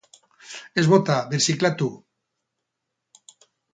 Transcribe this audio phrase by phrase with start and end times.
[0.73, 1.91] Ez bota, birziklatu!